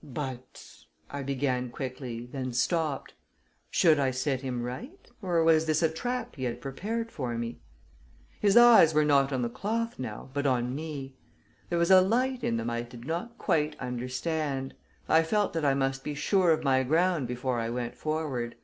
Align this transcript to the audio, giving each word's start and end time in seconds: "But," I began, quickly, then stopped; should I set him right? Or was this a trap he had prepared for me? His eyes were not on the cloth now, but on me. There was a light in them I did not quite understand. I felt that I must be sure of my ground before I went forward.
"But," 0.00 0.64
I 1.10 1.24
began, 1.24 1.70
quickly, 1.72 2.26
then 2.26 2.52
stopped; 2.52 3.14
should 3.68 3.98
I 3.98 4.12
set 4.12 4.42
him 4.42 4.62
right? 4.62 5.10
Or 5.20 5.42
was 5.42 5.66
this 5.66 5.82
a 5.82 5.88
trap 5.88 6.36
he 6.36 6.44
had 6.44 6.60
prepared 6.60 7.10
for 7.10 7.36
me? 7.36 7.58
His 8.38 8.56
eyes 8.56 8.94
were 8.94 9.04
not 9.04 9.32
on 9.32 9.42
the 9.42 9.48
cloth 9.48 9.98
now, 9.98 10.30
but 10.32 10.46
on 10.46 10.72
me. 10.72 11.16
There 11.68 11.80
was 11.80 11.90
a 11.90 12.00
light 12.00 12.44
in 12.44 12.58
them 12.58 12.70
I 12.70 12.82
did 12.82 13.06
not 13.08 13.38
quite 13.38 13.74
understand. 13.80 14.72
I 15.08 15.24
felt 15.24 15.52
that 15.54 15.64
I 15.64 15.74
must 15.74 16.04
be 16.04 16.14
sure 16.14 16.52
of 16.52 16.62
my 16.62 16.84
ground 16.84 17.26
before 17.26 17.58
I 17.58 17.68
went 17.68 17.96
forward. 17.96 18.54